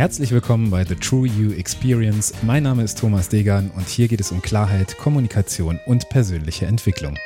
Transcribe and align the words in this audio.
Herzlich 0.00 0.32
willkommen 0.32 0.70
bei 0.70 0.82
The 0.82 0.94
True 0.94 1.28
You 1.28 1.52
Experience. 1.52 2.32
Mein 2.40 2.62
Name 2.62 2.82
ist 2.82 2.98
Thomas 2.98 3.28
Degan 3.28 3.70
und 3.76 3.86
hier 3.86 4.08
geht 4.08 4.22
es 4.22 4.32
um 4.32 4.40
Klarheit, 4.40 4.96
Kommunikation 4.96 5.78
und 5.84 6.08
persönliche 6.08 6.64
Entwicklung. 6.64 7.18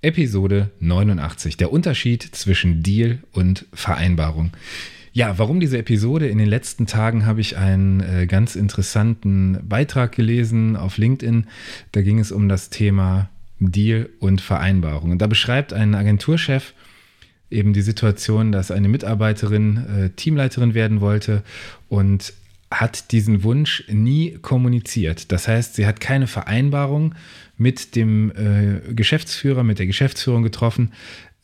Episode 0.00 0.70
89. 0.80 1.58
Der 1.58 1.70
Unterschied 1.70 2.22
zwischen 2.22 2.82
Deal 2.82 3.18
und 3.32 3.66
Vereinbarung. 3.74 4.52
Ja, 5.12 5.38
warum 5.38 5.60
diese 5.60 5.78
Episode? 5.78 6.28
In 6.28 6.38
den 6.38 6.48
letzten 6.48 6.86
Tagen 6.86 7.26
habe 7.26 7.40
ich 7.40 7.56
einen 7.56 8.00
äh, 8.00 8.26
ganz 8.26 8.56
interessanten 8.56 9.58
Beitrag 9.68 10.12
gelesen 10.12 10.76
auf 10.76 10.98
LinkedIn. 10.98 11.46
Da 11.92 12.02
ging 12.02 12.18
es 12.18 12.30
um 12.30 12.48
das 12.48 12.70
Thema 12.70 13.28
Deal 13.58 14.08
und 14.20 14.40
Vereinbarung. 14.40 15.10
Und 15.12 15.22
da 15.22 15.26
beschreibt 15.26 15.72
ein 15.72 15.94
Agenturchef 15.94 16.74
eben 17.50 17.72
die 17.72 17.82
Situation, 17.82 18.52
dass 18.52 18.70
eine 18.70 18.88
Mitarbeiterin 18.88 19.76
äh, 19.76 20.10
Teamleiterin 20.10 20.74
werden 20.74 21.00
wollte 21.00 21.42
und 21.88 22.34
hat 22.70 23.12
diesen 23.12 23.42
Wunsch 23.42 23.84
nie 23.88 24.38
kommuniziert. 24.42 25.32
Das 25.32 25.48
heißt, 25.48 25.74
sie 25.74 25.86
hat 25.86 26.00
keine 26.00 26.26
Vereinbarung 26.26 27.14
mit 27.56 27.96
dem 27.96 28.30
äh, 28.32 28.92
Geschäftsführer, 28.92 29.64
mit 29.64 29.78
der 29.78 29.86
Geschäftsführung 29.86 30.42
getroffen, 30.42 30.92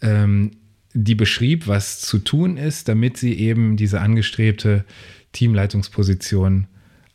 ähm, 0.00 0.52
die 0.92 1.14
beschrieb, 1.14 1.66
was 1.66 2.00
zu 2.00 2.18
tun 2.18 2.56
ist, 2.56 2.88
damit 2.88 3.16
sie 3.16 3.34
eben 3.34 3.76
diese 3.76 4.00
angestrebte 4.00 4.84
Teamleitungsposition 5.32 6.66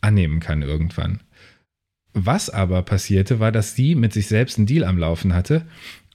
annehmen 0.02 0.40
kann 0.40 0.62
irgendwann. 0.62 1.20
Was 2.14 2.50
aber 2.50 2.82
passierte, 2.84 3.40
war, 3.40 3.52
dass 3.52 3.76
sie 3.76 3.96
mit 3.96 4.14
sich 4.14 4.28
selbst 4.28 4.58
einen 4.58 4.68
Deal 4.68 4.86
am 4.86 4.98
Laufen 4.98 5.34
hatte. 5.34 5.66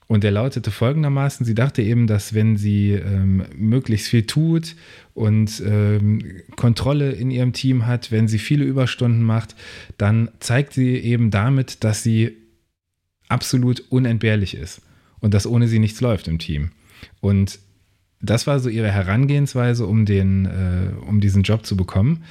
Und 0.07 0.23
der 0.23 0.31
lautete 0.31 0.71
folgendermaßen, 0.71 1.45
sie 1.45 1.53
dachte 1.53 1.81
eben, 1.81 2.05
dass 2.05 2.33
wenn 2.33 2.57
sie 2.57 2.91
ähm, 2.91 3.45
möglichst 3.55 4.07
viel 4.07 4.23
tut 4.23 4.75
und 5.13 5.63
ähm, 5.65 6.41
Kontrolle 6.57 7.11
in 7.11 7.31
ihrem 7.31 7.53
Team 7.53 7.85
hat, 7.85 8.11
wenn 8.11 8.27
sie 8.27 8.39
viele 8.39 8.65
Überstunden 8.65 9.23
macht, 9.23 9.55
dann 9.97 10.29
zeigt 10.39 10.73
sie 10.73 10.97
eben 10.97 11.31
damit, 11.31 11.83
dass 11.85 12.03
sie 12.03 12.35
absolut 13.29 13.79
unentbehrlich 13.89 14.55
ist 14.55 14.81
und 15.21 15.33
dass 15.33 15.47
ohne 15.47 15.69
sie 15.69 15.79
nichts 15.79 16.01
läuft 16.01 16.27
im 16.27 16.39
Team. 16.39 16.71
Und 17.19 17.59
das 18.21 18.47
war 18.47 18.59
so 18.59 18.69
ihre 18.69 18.91
Herangehensweise, 18.91 19.85
um, 19.85 20.05
den, 20.05 20.45
äh, 20.45 20.91
um 21.07 21.21
diesen 21.21 21.43
Job 21.43 21.65
zu 21.65 21.75
bekommen. 21.75 22.23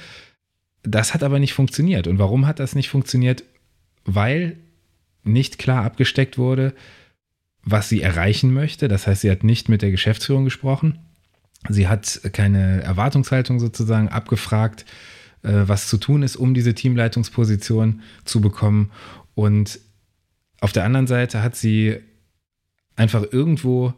Das 0.83 1.13
hat 1.13 1.23
aber 1.23 1.39
nicht 1.39 1.53
funktioniert. 1.53 2.07
Und 2.07 2.17
warum 2.17 2.47
hat 2.47 2.59
das 2.59 2.75
nicht 2.75 2.89
funktioniert? 2.89 3.43
Weil 4.05 4.57
nicht 5.23 5.59
klar 5.59 5.83
abgesteckt 5.83 6.37
wurde, 6.37 6.73
was 7.63 7.89
sie 7.89 8.01
erreichen 8.01 8.53
möchte. 8.53 8.87
Das 8.87 9.05
heißt, 9.05 9.21
sie 9.21 9.31
hat 9.31 9.43
nicht 9.43 9.69
mit 9.69 9.81
der 9.81 9.91
Geschäftsführung 9.91 10.45
gesprochen. 10.45 10.99
Sie 11.69 11.87
hat 11.87 12.21
keine 12.33 12.81
Erwartungshaltung 12.81 13.59
sozusagen 13.59 14.09
abgefragt, 14.09 14.85
äh, 15.43 15.51
was 15.65 15.87
zu 15.87 15.97
tun 15.97 16.23
ist, 16.23 16.35
um 16.35 16.53
diese 16.53 16.73
Teamleitungsposition 16.73 18.01
zu 18.25 18.41
bekommen. 18.41 18.91
Und 19.35 19.79
auf 20.59 20.71
der 20.71 20.85
anderen 20.85 21.07
Seite 21.07 21.43
hat 21.43 21.55
sie 21.55 21.97
einfach 22.95 23.23
irgendwo 23.31 23.93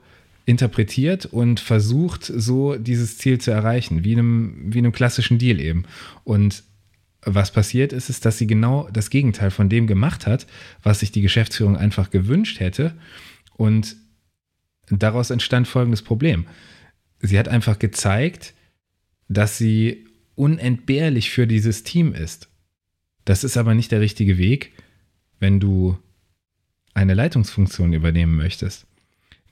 interpretiert 0.45 1.25
und 1.25 1.59
versucht, 1.59 2.25
so 2.25 2.75
dieses 2.75 3.17
Ziel 3.17 3.39
zu 3.39 3.51
erreichen, 3.51 4.03
wie 4.03 4.13
einem, 4.13 4.73
wie 4.73 4.79
einem 4.79 4.91
klassischen 4.91 5.37
Deal 5.37 5.59
eben. 5.59 5.85
Und 6.23 6.63
was 7.21 7.51
passiert 7.51 7.93
ist, 7.93 8.09
ist, 8.09 8.25
dass 8.25 8.37
sie 8.37 8.47
genau 8.47 8.89
das 8.91 9.09
Gegenteil 9.09 9.51
von 9.51 9.69
dem 9.69 9.87
gemacht 9.87 10.27
hat, 10.27 10.45
was 10.81 10.99
sich 10.99 11.11
die 11.11 11.21
Geschäftsführung 11.21 11.77
einfach 11.77 12.09
gewünscht 12.09 12.59
hätte. 12.59 12.93
Und 13.55 13.95
daraus 14.89 15.29
entstand 15.29 15.67
folgendes 15.67 16.01
Problem. 16.01 16.45
Sie 17.19 17.39
hat 17.39 17.47
einfach 17.47 17.79
gezeigt, 17.79 18.53
dass 19.29 19.57
sie 19.57 20.05
unentbehrlich 20.35 21.29
für 21.29 21.47
dieses 21.47 21.83
Team 21.83 22.13
ist. 22.13 22.49
Das 23.23 23.45
ist 23.45 23.55
aber 23.55 23.73
nicht 23.73 23.91
der 23.91 24.01
richtige 24.01 24.37
Weg, 24.37 24.73
wenn 25.39 25.61
du 25.61 25.97
eine 26.93 27.13
Leitungsfunktion 27.13 27.93
übernehmen 27.93 28.35
möchtest. 28.35 28.85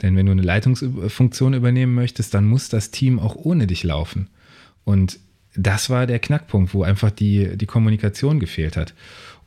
Denn 0.02 0.16
wenn 0.16 0.26
du 0.26 0.32
eine 0.32 0.42
Leitungsfunktion 0.42 1.54
übernehmen 1.54 1.94
möchtest, 1.94 2.34
dann 2.34 2.46
muss 2.46 2.70
das 2.70 2.92
Team 2.92 3.20
auch 3.20 3.36
ohne 3.36 3.68
dich 3.68 3.84
laufen. 3.84 4.30
Und 4.84 5.20
das 5.56 5.90
war 5.90 6.08
der 6.08 6.20
Knackpunkt, 6.20 6.74
wo 6.74 6.84
einfach 6.84 7.12
die, 7.12 7.58
die 7.58 7.66
Kommunikation 7.66 8.40
gefehlt 8.40 8.78
hat. 8.78 8.94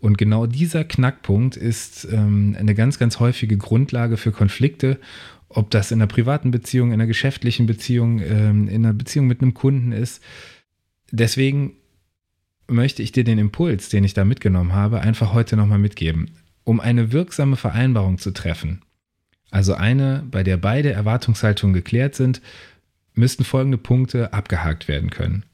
Und 0.00 0.18
genau 0.18 0.46
dieser 0.46 0.84
Knackpunkt 0.84 1.56
ist 1.56 2.06
ähm, 2.12 2.54
eine 2.58 2.74
ganz, 2.74 2.98
ganz 2.98 3.20
häufige 3.20 3.56
Grundlage 3.56 4.16
für 4.16 4.32
Konflikte, 4.32 5.00
ob 5.48 5.70
das 5.70 5.90
in 5.90 6.00
einer 6.00 6.08
privaten 6.08 6.50
Beziehung, 6.50 6.88
in 6.88 6.94
einer 6.94 7.06
geschäftlichen 7.06 7.66
Beziehung, 7.66 8.20
ähm, 8.20 8.68
in 8.68 8.84
einer 8.84 8.92
Beziehung 8.92 9.26
mit 9.26 9.40
einem 9.40 9.54
Kunden 9.54 9.92
ist. 9.92 10.22
Deswegen 11.10 11.72
möchte 12.68 13.02
ich 13.02 13.12
dir 13.12 13.24
den 13.24 13.38
Impuls, 13.38 13.88
den 13.88 14.04
ich 14.04 14.14
da 14.14 14.24
mitgenommen 14.24 14.72
habe, 14.72 15.00
einfach 15.00 15.32
heute 15.32 15.56
nochmal 15.56 15.78
mitgeben. 15.78 16.32
Um 16.64 16.80
eine 16.80 17.12
wirksame 17.12 17.56
Vereinbarung 17.56 18.18
zu 18.18 18.30
treffen, 18.32 18.82
also 19.54 19.74
eine, 19.74 20.24
bei 20.28 20.42
der 20.42 20.56
beide 20.56 20.90
Erwartungshaltungen 20.90 21.74
geklärt 21.74 22.16
sind, 22.16 22.42
müssten 23.14 23.44
folgende 23.44 23.78
Punkte 23.78 24.32
abgehakt 24.32 24.88
werden 24.88 25.10
können. 25.10 25.44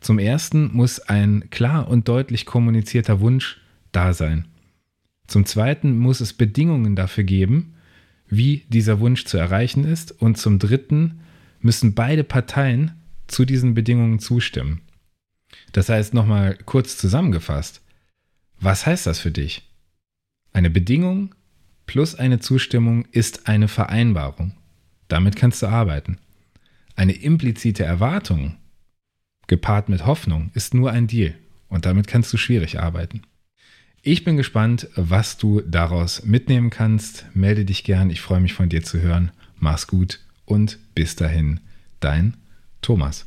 Zum 0.00 0.18
ersten 0.18 0.72
muss 0.72 0.98
ein 0.98 1.48
klar 1.50 1.86
und 1.86 2.08
deutlich 2.08 2.44
kommunizierter 2.44 3.20
Wunsch 3.20 3.60
da 3.92 4.12
sein. 4.12 4.48
Zum 5.28 5.46
zweiten 5.46 5.96
muss 5.96 6.20
es 6.20 6.32
Bedingungen 6.32 6.96
dafür 6.96 7.22
geben, 7.22 7.76
wie 8.26 8.64
dieser 8.68 8.98
Wunsch 8.98 9.26
zu 9.26 9.38
erreichen 9.38 9.84
ist. 9.84 10.10
Und 10.10 10.38
zum 10.38 10.58
dritten 10.58 11.20
müssen 11.60 11.94
beide 11.94 12.24
Parteien 12.24 13.00
zu 13.28 13.44
diesen 13.44 13.74
Bedingungen 13.74 14.18
zustimmen. 14.18 14.80
Das 15.70 15.88
heißt 15.88 16.14
nochmal 16.14 16.58
kurz 16.64 16.96
zusammengefasst, 16.96 17.80
was 18.58 18.86
heißt 18.86 19.06
das 19.06 19.20
für 19.20 19.30
dich? 19.30 19.70
Eine 20.52 20.68
Bedingung 20.68 21.32
plus 21.86 22.14
eine 22.14 22.40
Zustimmung 22.40 23.06
ist 23.12 23.48
eine 23.48 23.68
Vereinbarung. 23.68 24.52
Damit 25.08 25.36
kannst 25.36 25.62
du 25.62 25.66
arbeiten. 25.66 26.18
Eine 26.94 27.12
implizite 27.12 27.84
Erwartung, 27.84 28.56
gepaart 29.46 29.88
mit 29.88 30.06
Hoffnung, 30.06 30.50
ist 30.54 30.74
nur 30.74 30.90
ein 30.90 31.06
Deal 31.06 31.34
und 31.68 31.86
damit 31.86 32.06
kannst 32.06 32.32
du 32.32 32.36
schwierig 32.36 32.80
arbeiten. 32.80 33.22
Ich 34.02 34.24
bin 34.24 34.36
gespannt, 34.36 34.88
was 34.94 35.36
du 35.36 35.60
daraus 35.62 36.24
mitnehmen 36.24 36.70
kannst. 36.70 37.26
Melde 37.34 37.64
dich 37.64 37.82
gern, 37.82 38.10
ich 38.10 38.20
freue 38.20 38.40
mich 38.40 38.54
von 38.54 38.68
dir 38.68 38.82
zu 38.82 39.00
hören. 39.00 39.32
Mach's 39.58 39.86
gut 39.86 40.20
und 40.44 40.78
bis 40.94 41.16
dahin, 41.16 41.60
dein 42.00 42.36
Thomas. 42.82 43.26